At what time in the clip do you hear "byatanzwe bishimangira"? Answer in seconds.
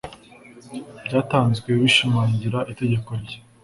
1.05-2.59